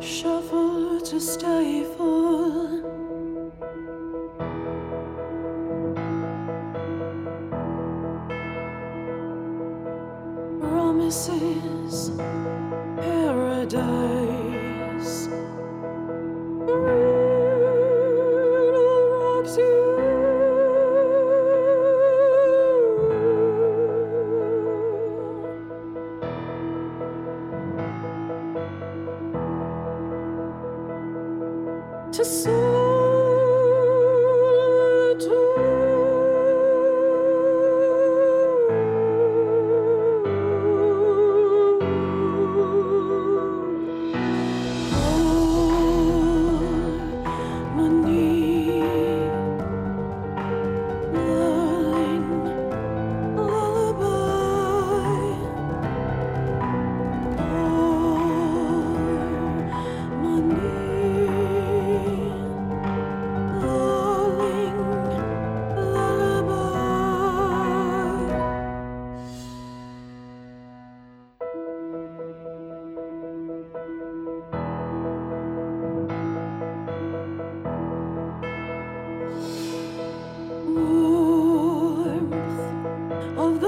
Shuffle 0.00 1.00
to 1.00 1.20
step. 1.20 1.55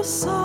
Warmth 0.09 0.38